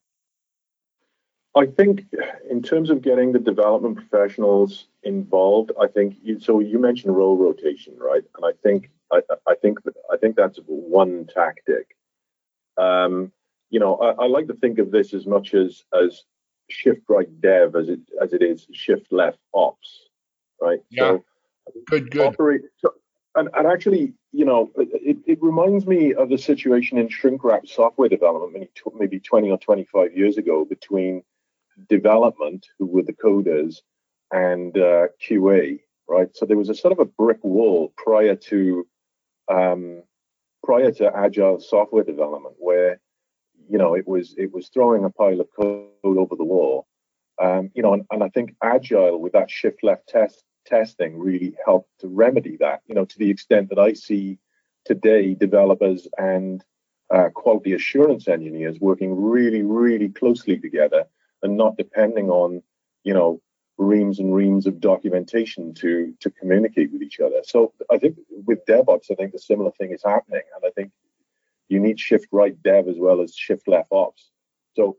I 1.56 1.66
think, 1.66 2.06
in 2.50 2.62
terms 2.62 2.90
of 2.90 3.00
getting 3.00 3.32
the 3.32 3.38
development 3.38 3.96
professionals 3.96 4.86
involved, 5.04 5.70
I 5.80 5.86
think 5.86 6.16
you, 6.22 6.40
so. 6.40 6.58
You 6.58 6.80
mentioned 6.80 7.16
role 7.16 7.36
rotation, 7.36 7.96
right? 7.96 8.24
And 8.36 8.44
I 8.44 8.52
think 8.62 8.90
I, 9.12 9.20
I 9.46 9.54
think 9.54 9.78
I 10.12 10.16
think 10.16 10.34
that's 10.34 10.58
one 10.66 11.26
tactic. 11.32 11.96
Um, 12.76 13.30
you 13.70 13.78
know, 13.78 13.96
I, 13.96 14.24
I, 14.24 14.26
like 14.26 14.48
to 14.48 14.54
think 14.54 14.80
of 14.80 14.90
this 14.90 15.14
as 15.14 15.26
much 15.26 15.54
as 15.54 15.84
as 15.94 16.24
shift 16.68 17.02
right 17.08 17.28
dev 17.40 17.76
as 17.76 17.88
it 17.88 18.00
as 18.20 18.32
it 18.32 18.42
is 18.42 18.66
shift 18.72 19.12
left 19.12 19.38
ops, 19.54 20.08
right? 20.60 20.80
Yeah. 20.90 21.02
So, 21.02 21.24
good, 21.86 22.10
good. 22.10 22.26
Operate, 22.26 22.62
so, 22.78 22.94
and, 23.36 23.48
and 23.54 23.66
actually, 23.66 24.14
you 24.34 24.44
know, 24.44 24.68
it, 24.76 25.18
it 25.26 25.38
reminds 25.40 25.86
me 25.86 26.12
of 26.12 26.28
the 26.28 26.36
situation 26.36 26.98
in 26.98 27.08
shrink 27.08 27.44
wrap 27.44 27.68
software 27.68 28.08
development 28.08 28.68
maybe 28.98 29.20
20 29.20 29.48
or 29.48 29.58
25 29.58 30.16
years 30.16 30.38
ago 30.38 30.64
between 30.64 31.22
development, 31.88 32.66
who 32.76 32.86
were 32.86 33.04
the 33.04 33.12
coders, 33.12 33.76
and 34.32 34.76
uh, 34.76 35.06
QA, 35.22 35.78
right? 36.08 36.28
So 36.34 36.46
there 36.46 36.56
was 36.56 36.68
a 36.68 36.74
sort 36.74 36.92
of 36.92 36.98
a 36.98 37.04
brick 37.04 37.38
wall 37.44 37.92
prior 37.96 38.34
to 38.34 38.86
um, 39.48 40.02
prior 40.64 40.90
to 40.90 41.16
agile 41.16 41.60
software 41.60 42.02
development, 42.02 42.56
where 42.58 43.00
you 43.70 43.78
know 43.78 43.94
it 43.94 44.08
was 44.08 44.34
it 44.36 44.52
was 44.52 44.68
throwing 44.68 45.04
a 45.04 45.10
pile 45.10 45.40
of 45.40 45.48
code 45.56 45.90
over 46.02 46.34
the 46.34 46.44
wall. 46.44 46.88
Um, 47.40 47.70
you 47.74 47.82
know, 47.82 47.94
and, 47.94 48.04
and 48.10 48.24
I 48.24 48.30
think 48.30 48.56
agile 48.62 49.20
with 49.20 49.32
that 49.34 49.50
shift 49.50 49.84
left 49.84 50.08
test 50.08 50.42
testing 50.64 51.18
really 51.18 51.54
helped 51.64 51.90
to 52.00 52.08
remedy 52.08 52.56
that. 52.60 52.82
You 52.86 52.94
know, 52.94 53.04
to 53.04 53.18
the 53.18 53.30
extent 53.30 53.68
that 53.70 53.78
I 53.78 53.92
see 53.92 54.38
today 54.84 55.34
developers 55.34 56.06
and 56.18 56.64
uh, 57.10 57.28
quality 57.34 57.72
assurance 57.72 58.28
engineers 58.28 58.78
working 58.80 59.20
really, 59.20 59.62
really 59.62 60.08
closely 60.08 60.58
together 60.58 61.04
and 61.42 61.56
not 61.56 61.76
depending 61.76 62.30
on, 62.30 62.62
you 63.04 63.14
know, 63.14 63.40
reams 63.76 64.18
and 64.20 64.34
reams 64.34 64.66
of 64.66 64.80
documentation 64.80 65.74
to 65.74 66.14
to 66.20 66.30
communicate 66.30 66.92
with 66.92 67.02
each 67.02 67.20
other. 67.20 67.40
So 67.44 67.72
I 67.90 67.98
think 67.98 68.16
with 68.30 68.64
DevOps, 68.66 69.10
I 69.10 69.14
think 69.14 69.32
the 69.32 69.38
similar 69.38 69.72
thing 69.72 69.92
is 69.92 70.02
happening, 70.04 70.42
and 70.54 70.64
I 70.64 70.70
think 70.70 70.92
you 71.68 71.80
need 71.80 71.98
shift 71.98 72.28
right 72.30 72.60
dev 72.62 72.88
as 72.88 72.96
well 72.98 73.20
as 73.20 73.34
shift 73.34 73.66
left 73.66 73.88
ops. 73.90 74.30
So 74.76 74.96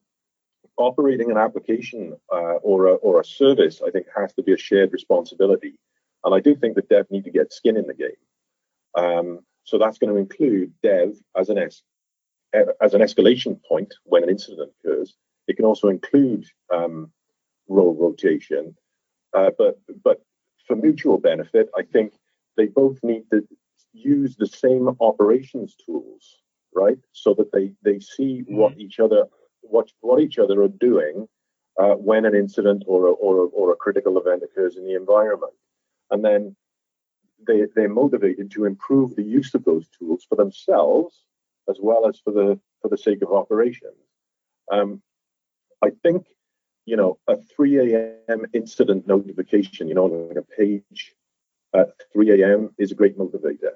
operating 0.77 1.31
an 1.31 1.37
application 1.37 2.15
uh, 2.31 2.55
or, 2.61 2.87
a, 2.87 2.93
or 2.95 3.19
a 3.19 3.25
service, 3.25 3.81
I 3.85 3.91
think, 3.91 4.07
has 4.15 4.33
to 4.33 4.43
be 4.43 4.53
a 4.53 4.57
shared 4.57 4.91
responsibility. 4.91 5.79
And 6.23 6.33
I 6.33 6.39
do 6.39 6.55
think 6.55 6.75
that 6.75 6.89
dev 6.89 7.05
need 7.09 7.25
to 7.25 7.31
get 7.31 7.53
skin 7.53 7.77
in 7.77 7.87
the 7.87 7.93
game. 7.93 8.11
Um, 8.97 9.39
so 9.63 9.77
that's 9.77 9.97
going 9.97 10.13
to 10.13 10.19
include 10.19 10.73
dev 10.81 11.15
as 11.35 11.49
an 11.49 11.57
es- 11.57 11.83
as 12.81 12.93
an 12.93 13.01
escalation 13.01 13.61
point 13.67 13.93
when 14.03 14.23
an 14.23 14.29
incident 14.29 14.71
occurs. 14.79 15.15
It 15.47 15.57
can 15.57 15.65
also 15.65 15.89
include 15.89 16.45
um, 16.73 17.11
role 17.67 17.95
rotation, 17.95 18.75
uh, 19.33 19.51
but 19.57 19.79
but 20.03 20.21
for 20.65 20.75
mutual 20.75 21.17
benefit, 21.17 21.69
I 21.77 21.83
think 21.83 22.13
they 22.57 22.67
both 22.67 23.03
need 23.03 23.23
to 23.31 23.45
use 23.93 24.35
the 24.35 24.47
same 24.47 24.89
operations 24.99 25.75
tools, 25.85 26.37
right? 26.73 26.97
So 27.11 27.33
that 27.33 27.51
they 27.51 27.73
they 27.83 27.99
see 27.99 28.41
mm-hmm. 28.41 28.55
what 28.55 28.77
each 28.77 28.99
other 28.99 29.25
what 29.69 29.91
what 30.01 30.21
each 30.21 30.39
other 30.39 30.61
are 30.61 30.67
doing 30.67 31.27
uh, 31.79 31.95
when 31.95 32.25
an 32.25 32.35
incident 32.35 32.83
or 32.87 33.07
a, 33.07 33.11
or, 33.11 33.37
a, 33.37 33.47
or 33.47 33.71
a 33.71 33.75
critical 33.75 34.17
event 34.17 34.43
occurs 34.43 34.77
in 34.77 34.85
the 34.85 34.95
environment, 34.95 35.53
and 36.11 36.23
then 36.23 36.55
they, 37.47 37.63
they're 37.75 37.89
motivated 37.89 38.49
to 38.51 38.65
improve 38.65 39.15
the 39.15 39.23
use 39.23 39.53
of 39.53 39.63
those 39.65 39.87
tools 39.89 40.25
for 40.27 40.35
themselves 40.35 41.23
as 41.69 41.77
well 41.81 42.07
as 42.07 42.19
for 42.19 42.31
the 42.31 42.59
for 42.81 42.89
the 42.89 42.97
sake 42.97 43.21
of 43.21 43.31
operations. 43.31 43.95
Um, 44.71 45.01
I 45.83 45.89
think 46.03 46.27
you 46.85 46.95
know 46.95 47.19
a 47.27 47.37
3 47.37 47.79
a.m. 47.79 48.45
incident 48.53 49.07
notification, 49.07 49.87
you 49.87 49.95
know, 49.95 50.05
like 50.05 50.37
a 50.37 50.41
page 50.41 51.13
at 51.73 51.89
3 52.13 52.41
a.m. 52.41 52.69
is 52.77 52.91
a 52.91 52.95
great 52.95 53.17
motivator. 53.17 53.73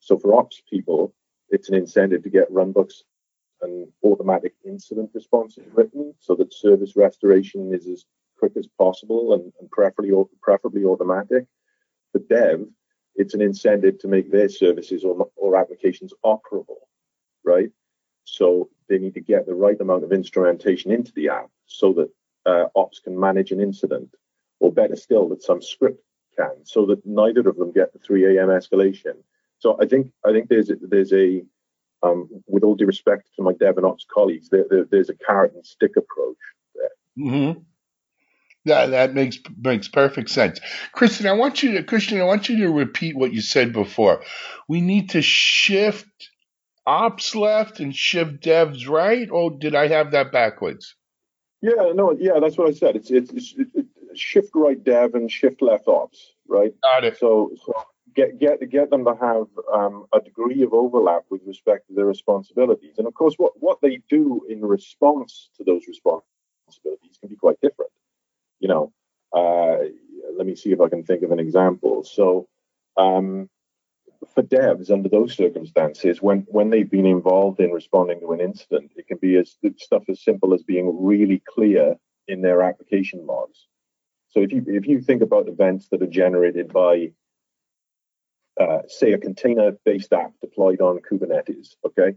So 0.00 0.18
for 0.18 0.34
ops 0.34 0.62
people, 0.68 1.14
it's 1.50 1.68
an 1.68 1.74
incentive 1.74 2.22
to 2.24 2.30
get 2.30 2.52
runbooks 2.52 3.02
and 3.62 3.88
automatic 4.04 4.54
incident 4.64 5.10
response 5.14 5.58
is 5.58 5.66
written 5.72 6.14
so 6.18 6.34
that 6.36 6.52
service 6.52 6.96
restoration 6.96 7.72
is 7.72 7.86
as 7.86 8.04
quick 8.38 8.52
as 8.56 8.66
possible 8.78 9.34
and, 9.34 9.52
and 9.60 9.70
preferably 9.70 10.12
preferably 10.40 10.84
automatic. 10.84 11.46
For 12.12 12.20
dev, 12.20 12.66
it's 13.16 13.34
an 13.34 13.42
incentive 13.42 13.98
to 13.98 14.08
make 14.08 14.30
their 14.30 14.48
services 14.48 15.04
or, 15.04 15.28
or 15.36 15.56
applications 15.56 16.12
operable, 16.24 16.86
right? 17.44 17.70
So 18.24 18.70
they 18.88 18.98
need 18.98 19.14
to 19.14 19.20
get 19.20 19.46
the 19.46 19.54
right 19.54 19.80
amount 19.80 20.04
of 20.04 20.12
instrumentation 20.12 20.90
into 20.90 21.12
the 21.12 21.30
app 21.30 21.50
so 21.66 21.92
that 21.94 22.10
uh, 22.46 22.68
ops 22.76 23.00
can 23.00 23.18
manage 23.18 23.50
an 23.52 23.60
incident, 23.60 24.14
or 24.60 24.72
better 24.72 24.96
still, 24.96 25.28
that 25.30 25.42
some 25.42 25.60
script 25.60 26.02
can, 26.36 26.64
so 26.64 26.86
that 26.86 27.04
neither 27.04 27.46
of 27.48 27.56
them 27.56 27.72
get 27.72 27.92
the 27.92 27.98
3 27.98 28.36
a.m. 28.36 28.48
escalation. 28.48 29.16
So 29.58 29.76
I 29.80 29.86
think 29.86 30.12
I 30.24 30.32
think 30.32 30.48
there's 30.48 30.70
there's 30.80 31.12
a 31.12 31.42
um, 32.02 32.28
with 32.46 32.62
all 32.62 32.74
due 32.74 32.86
respect 32.86 33.28
to 33.36 33.42
my 33.42 33.52
dev 33.52 33.76
and 33.76 33.86
ops 33.86 34.06
colleagues, 34.12 34.48
there, 34.48 34.64
there, 34.68 34.84
there's 34.90 35.08
a 35.08 35.14
carrot 35.14 35.52
and 35.54 35.66
stick 35.66 35.92
approach 35.96 36.36
there. 36.74 37.26
Mm-hmm. 37.26 37.60
That 38.64 38.90
that 38.90 39.14
makes 39.14 39.38
makes 39.56 39.88
perfect 39.88 40.30
sense, 40.30 40.60
Kristen. 40.92 41.26
I 41.26 41.32
want 41.32 41.62
you 41.62 41.72
to 41.72 41.82
Christian. 41.82 42.20
I 42.20 42.24
want 42.24 42.48
you 42.48 42.58
to 42.58 42.70
repeat 42.70 43.16
what 43.16 43.32
you 43.32 43.40
said 43.40 43.72
before. 43.72 44.22
We 44.68 44.80
need 44.80 45.10
to 45.10 45.22
shift 45.22 46.28
ops 46.86 47.34
left 47.34 47.80
and 47.80 47.94
shift 47.94 48.40
devs 48.42 48.88
right, 48.88 49.30
or 49.30 49.50
did 49.50 49.74
I 49.74 49.88
have 49.88 50.10
that 50.10 50.32
backwards? 50.32 50.96
Yeah, 51.62 51.92
no, 51.94 52.16
yeah, 52.18 52.40
that's 52.40 52.58
what 52.58 52.68
I 52.68 52.72
said. 52.72 52.96
It's 52.96 53.10
it's, 53.10 53.30
it's, 53.32 53.54
it's 53.56 54.20
shift 54.20 54.50
right 54.54 54.82
dev 54.82 55.14
and 55.14 55.30
shift 55.30 55.62
left 55.62 55.88
ops, 55.88 56.32
right? 56.46 56.74
Got 56.82 57.04
it. 57.04 57.16
So 57.16 57.52
so 57.64 57.72
get 58.14 58.38
get 58.38 58.68
get 58.70 58.90
them 58.90 59.04
to 59.04 59.14
have 59.20 59.46
um, 59.72 60.06
a 60.12 60.20
degree 60.20 60.62
of 60.62 60.72
overlap 60.72 61.24
with 61.30 61.42
respect 61.46 61.88
to 61.88 61.94
their 61.94 62.06
responsibilities, 62.06 62.94
and 62.98 63.06
of 63.06 63.14
course, 63.14 63.34
what 63.36 63.52
what 63.60 63.78
they 63.82 64.00
do 64.08 64.42
in 64.48 64.60
response 64.60 65.50
to 65.56 65.64
those 65.64 65.82
responsibilities 65.86 67.18
can 67.20 67.28
be 67.28 67.36
quite 67.36 67.60
different. 67.60 67.90
You 68.60 68.68
know, 68.68 68.92
uh, 69.32 69.84
let 70.36 70.46
me 70.46 70.56
see 70.56 70.72
if 70.72 70.80
I 70.80 70.88
can 70.88 71.04
think 71.04 71.22
of 71.22 71.32
an 71.32 71.40
example. 71.40 72.04
So. 72.04 72.48
Um, 72.96 73.48
for 74.34 74.42
devs 74.42 74.90
under 74.90 75.08
those 75.08 75.36
circumstances, 75.36 76.20
when 76.20 76.40
when 76.48 76.70
they've 76.70 76.90
been 76.90 77.06
involved 77.06 77.60
in 77.60 77.70
responding 77.70 78.18
to 78.20 78.32
an 78.32 78.40
incident, 78.40 78.90
it 78.96 79.06
can 79.06 79.18
be 79.18 79.36
as 79.36 79.56
stuff 79.76 80.02
as 80.08 80.24
simple 80.24 80.52
as 80.52 80.62
being 80.64 81.04
really 81.04 81.40
clear 81.46 81.94
in 82.26 82.42
their 82.42 82.62
application 82.62 83.26
logs. 83.26 83.66
So 84.30 84.40
if 84.40 84.52
you 84.52 84.64
if 84.66 84.86
you 84.86 85.00
think 85.00 85.22
about 85.22 85.48
events 85.48 85.88
that 85.88 86.02
are 86.02 86.06
generated 86.06 86.72
by 86.72 87.12
uh, 88.60 88.80
say 88.88 89.12
a 89.12 89.18
container-based 89.18 90.12
app 90.12 90.32
deployed 90.40 90.80
on 90.80 91.00
Kubernetes. 91.00 91.76
Okay, 91.86 92.16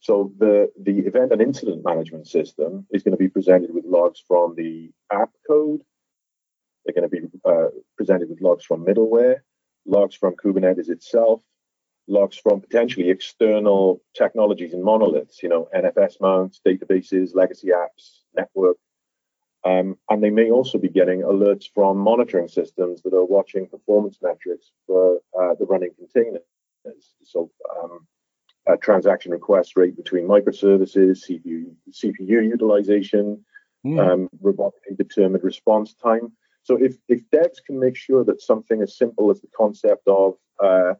so 0.00 0.32
the 0.38 0.70
the 0.80 0.98
event 1.00 1.32
and 1.32 1.40
incident 1.40 1.84
management 1.84 2.26
system 2.26 2.86
is 2.90 3.02
going 3.02 3.12
to 3.12 3.18
be 3.18 3.28
presented 3.28 3.72
with 3.72 3.84
logs 3.84 4.22
from 4.26 4.54
the 4.56 4.90
app 5.12 5.30
code. 5.46 5.82
They're 6.84 6.94
going 6.94 7.08
to 7.08 7.16
be 7.16 7.28
uh, 7.44 7.68
presented 7.96 8.28
with 8.28 8.40
logs 8.40 8.64
from 8.64 8.84
middleware, 8.84 9.40
logs 9.86 10.16
from 10.16 10.34
Kubernetes 10.34 10.90
itself, 10.90 11.42
logs 12.08 12.36
from 12.36 12.60
potentially 12.60 13.10
external 13.10 14.02
technologies 14.14 14.74
and 14.74 14.82
monoliths. 14.82 15.42
You 15.42 15.48
know, 15.48 15.68
NFS 15.74 16.20
mounts, 16.20 16.60
databases, 16.66 17.34
legacy 17.34 17.68
apps, 17.68 18.22
network 18.34 18.78
um, 19.64 19.96
and 20.10 20.22
they 20.22 20.30
may 20.30 20.50
also 20.50 20.78
be 20.78 20.88
getting 20.88 21.22
alerts 21.22 21.66
from 21.72 21.96
monitoring 21.96 22.48
systems 22.48 23.00
that 23.02 23.14
are 23.14 23.24
watching 23.24 23.68
performance 23.68 24.18
metrics 24.20 24.72
for 24.86 25.20
uh, 25.38 25.54
the 25.58 25.66
running 25.66 25.90
containers. 25.96 26.42
So, 27.22 27.50
um, 27.80 28.06
transaction 28.80 29.30
request 29.32 29.76
rate 29.76 29.96
between 29.96 30.26
microservices, 30.26 31.24
CPU, 31.28 31.74
CPU 31.90 32.48
utilization, 32.48 33.44
mm. 33.86 34.00
um, 34.00 34.28
robotically 34.42 34.96
determined 34.96 35.44
response 35.44 35.94
time. 35.94 36.32
So, 36.64 36.76
if, 36.76 36.96
if 37.08 37.22
devs 37.32 37.64
can 37.64 37.78
make 37.78 37.96
sure 37.96 38.24
that 38.24 38.40
something 38.40 38.82
as 38.82 38.96
simple 38.96 39.30
as 39.30 39.40
the 39.40 39.48
concept 39.56 40.08
of 40.08 40.34
uh, 40.62 40.94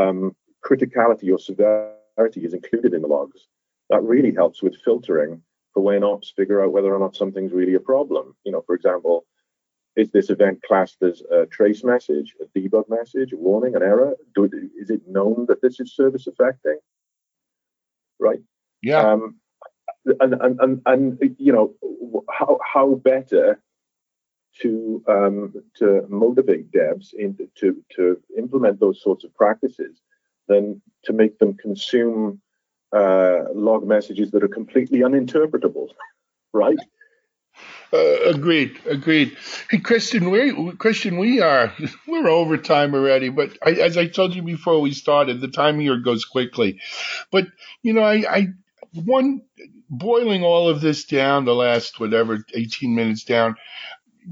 um, 0.00 0.36
criticality 0.64 1.32
or 1.32 1.38
severity 1.38 2.44
is 2.44 2.54
included 2.54 2.94
in 2.94 3.02
the 3.02 3.08
logs, 3.08 3.48
that 3.88 4.02
really 4.04 4.32
helps 4.32 4.62
with 4.62 4.76
filtering 4.84 5.42
for 5.80 5.84
when 5.84 6.04
ops 6.04 6.32
figure 6.36 6.62
out 6.62 6.72
whether 6.72 6.94
or 6.94 6.98
not 6.98 7.16
something's 7.16 7.52
really 7.52 7.74
a 7.74 7.80
problem. 7.80 8.34
You 8.44 8.52
know, 8.52 8.62
for 8.66 8.74
example, 8.74 9.24
is 9.96 10.10
this 10.10 10.30
event 10.30 10.62
classed 10.62 11.02
as 11.02 11.22
a 11.30 11.46
trace 11.46 11.82
message, 11.82 12.34
a 12.40 12.58
debug 12.58 12.88
message, 12.88 13.32
a 13.32 13.36
warning, 13.36 13.74
an 13.74 13.82
error? 13.82 14.14
Do, 14.34 14.44
is 14.78 14.90
it 14.90 15.00
known 15.06 15.46
that 15.48 15.62
this 15.62 15.80
is 15.80 15.94
service 15.94 16.26
affecting? 16.26 16.78
Right. 18.18 18.40
Yeah. 18.82 19.00
Um, 19.00 19.36
and, 20.20 20.34
and, 20.34 20.60
and, 20.60 20.82
and, 20.86 21.36
you 21.38 21.52
know, 21.52 22.22
how, 22.30 22.58
how 22.62 22.94
better 22.94 23.60
to 24.60 25.02
um, 25.06 25.54
to 25.76 26.04
motivate 26.08 26.72
devs 26.72 27.14
into 27.14 27.48
to, 27.54 27.76
to 27.94 28.20
implement 28.36 28.80
those 28.80 29.00
sorts 29.00 29.22
of 29.22 29.32
practices 29.34 30.02
than 30.48 30.82
to 31.04 31.12
make 31.12 31.38
them 31.38 31.54
consume 31.54 32.40
uh, 32.92 33.44
log 33.54 33.86
messages 33.86 34.30
that 34.32 34.42
are 34.42 34.48
completely 34.48 35.00
uninterpretable, 35.00 35.88
right? 36.52 36.78
Uh, 37.92 38.20
agreed, 38.26 38.78
agreed. 38.86 39.36
Hey, 39.68 39.78
Christian, 39.78 40.30
we 40.30 40.72
Christian, 40.76 41.18
we 41.18 41.40
are 41.40 41.74
we're 42.06 42.28
over 42.28 42.56
time 42.56 42.94
already. 42.94 43.28
But 43.30 43.58
I, 43.64 43.72
as 43.72 43.96
I 43.96 44.06
told 44.06 44.34
you 44.34 44.42
before 44.42 44.80
we 44.80 44.92
started, 44.92 45.40
the 45.40 45.48
time 45.48 45.80
here 45.80 45.96
goes 45.96 46.24
quickly. 46.24 46.80
But 47.32 47.46
you 47.82 47.92
know, 47.92 48.02
I, 48.02 48.24
I 48.30 48.46
one 48.94 49.42
boiling 49.88 50.44
all 50.44 50.68
of 50.68 50.80
this 50.80 51.04
down, 51.04 51.44
the 51.44 51.54
last 51.54 51.98
whatever 51.98 52.44
eighteen 52.54 52.94
minutes 52.94 53.24
down. 53.24 53.56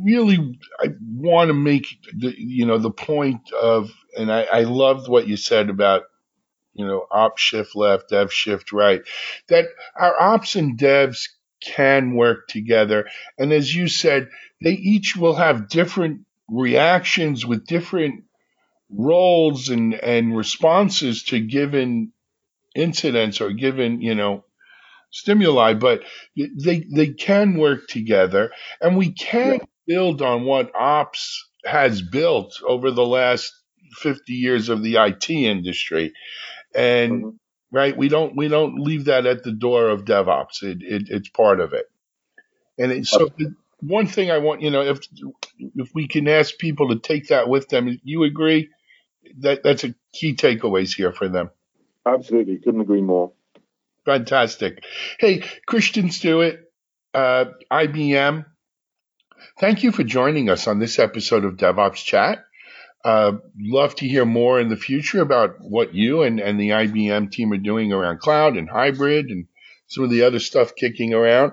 Really, 0.00 0.56
I 0.78 0.88
want 1.16 1.48
to 1.48 1.54
make 1.54 1.86
the 2.16 2.32
you 2.38 2.64
know 2.64 2.78
the 2.78 2.92
point 2.92 3.52
of, 3.52 3.90
and 4.16 4.30
I, 4.30 4.42
I 4.44 4.60
loved 4.62 5.08
what 5.08 5.26
you 5.26 5.36
said 5.36 5.68
about 5.68 6.04
you 6.74 6.86
know, 6.86 7.06
ops 7.10 7.40
shift 7.40 7.74
left, 7.74 8.10
dev 8.10 8.32
shift 8.32 8.72
right, 8.72 9.02
that 9.48 9.66
our 9.96 10.20
ops 10.20 10.56
and 10.56 10.78
devs 10.78 11.28
can 11.60 12.14
work 12.14 12.48
together. 12.48 13.08
And 13.36 13.52
as 13.52 13.74
you 13.74 13.88
said, 13.88 14.28
they 14.62 14.72
each 14.72 15.16
will 15.16 15.34
have 15.34 15.68
different 15.68 16.22
reactions 16.48 17.44
with 17.44 17.66
different 17.66 18.24
roles 18.90 19.68
and, 19.68 19.94
and 19.94 20.36
responses 20.36 21.24
to 21.24 21.40
given 21.40 22.12
incidents 22.74 23.40
or 23.40 23.52
given, 23.52 24.00
you 24.00 24.14
know, 24.14 24.44
stimuli, 25.10 25.74
but 25.74 26.02
they, 26.36 26.84
they 26.94 27.08
can 27.08 27.58
work 27.58 27.88
together 27.88 28.50
and 28.80 28.96
we 28.96 29.12
can 29.12 29.54
yeah. 29.54 29.64
build 29.86 30.22
on 30.22 30.44
what 30.44 30.74
ops 30.74 31.48
has 31.64 32.02
built 32.02 32.60
over 32.66 32.90
the 32.90 33.06
last 33.06 33.52
50 33.96 34.32
years 34.32 34.68
of 34.68 34.82
the 34.82 34.96
IT 34.96 35.30
industry 35.30 36.12
and 36.74 37.24
mm-hmm. 37.24 37.36
right 37.72 37.96
we 37.96 38.08
don't 38.08 38.36
we 38.36 38.48
don't 38.48 38.78
leave 38.78 39.06
that 39.06 39.26
at 39.26 39.42
the 39.42 39.52
door 39.52 39.88
of 39.88 40.04
DevOps. 40.04 40.62
It, 40.62 40.82
it 40.82 41.08
it's 41.08 41.28
part 41.28 41.60
of 41.60 41.72
it. 41.72 41.86
And 42.78 42.92
it, 42.92 43.06
so 43.06 43.30
the, 43.36 43.54
one 43.80 44.06
thing 44.06 44.30
I 44.30 44.38
want 44.38 44.62
you 44.62 44.70
know 44.70 44.82
if 44.82 45.00
if 45.58 45.94
we 45.94 46.08
can 46.08 46.28
ask 46.28 46.56
people 46.58 46.88
to 46.88 46.98
take 46.98 47.28
that 47.28 47.48
with 47.48 47.68
them, 47.68 47.98
you 48.04 48.24
agree 48.24 48.70
that 49.38 49.62
that's 49.62 49.84
a 49.84 49.94
key 50.12 50.34
takeaways 50.34 50.94
here 50.94 51.12
for 51.12 51.28
them. 51.28 51.50
Absolutely, 52.06 52.58
couldn't 52.58 52.80
agree 52.80 53.02
more. 53.02 53.32
Fantastic. 54.04 54.82
Hey, 55.18 55.44
Christian 55.66 56.10
Stewart, 56.10 56.70
uh, 57.12 57.46
IBM. 57.70 58.46
Thank 59.60 59.82
you 59.82 59.92
for 59.92 60.02
joining 60.02 60.48
us 60.48 60.66
on 60.66 60.78
this 60.78 60.98
episode 60.98 61.44
of 61.44 61.56
DevOps 61.56 62.02
Chat. 62.04 62.44
Uh, 63.04 63.32
love 63.58 63.94
to 63.96 64.08
hear 64.08 64.24
more 64.24 64.60
in 64.60 64.68
the 64.68 64.76
future 64.76 65.22
about 65.22 65.60
what 65.60 65.94
you 65.94 66.22
and, 66.22 66.40
and 66.40 66.58
the 66.58 66.70
IBM 66.70 67.30
team 67.30 67.52
are 67.52 67.58
doing 67.58 67.92
around 67.92 68.18
cloud 68.18 68.56
and 68.56 68.68
hybrid 68.68 69.26
and 69.26 69.46
some 69.86 70.04
of 70.04 70.10
the 70.10 70.22
other 70.22 70.38
stuff 70.38 70.74
kicking 70.74 71.14
around. 71.14 71.52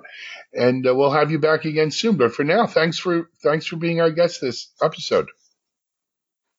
And 0.54 0.88
uh, 0.88 0.96
we'll 0.96 1.12
have 1.12 1.32
you 1.32 1.40
back 1.40 1.66
again 1.66 1.92
soon. 1.92 2.18
But 2.18 2.34
for 2.34 2.44
now, 2.44 2.66
thanks 2.66 2.98
for 2.98 3.30
thanks 3.44 3.66
for 3.66 3.76
being 3.76 4.02
our 4.02 4.12
guest 4.12 4.42
this 4.42 4.72
episode. 4.82 5.28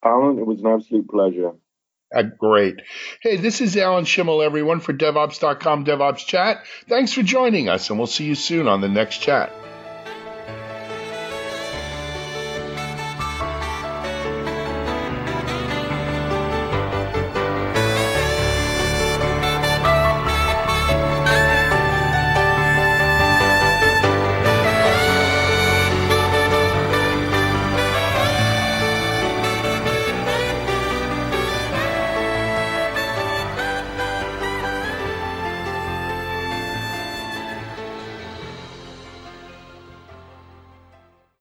Alan, 0.05 0.39
it 0.39 0.47
was 0.47 0.61
an 0.61 0.67
absolute 0.67 1.09
pleasure. 1.09 1.53
Uh, 2.15 2.23
great. 2.23 2.81
Hey, 3.21 3.37
this 3.37 3.61
is 3.61 3.77
Alan 3.77 4.05
Shimel, 4.05 4.45
everyone, 4.45 4.79
for 4.79 4.93
DevOps.com 4.93 5.85
DevOps 5.85 6.25
Chat. 6.25 6.65
Thanks 6.89 7.13
for 7.13 7.23
joining 7.23 7.69
us, 7.69 7.91
and 7.91 7.99
we'll 7.99 8.07
see 8.07 8.25
you 8.25 8.37
soon 8.37 8.69
on 8.69 8.81
the 8.81 8.89
next 8.89 9.19
chat. 9.19 9.53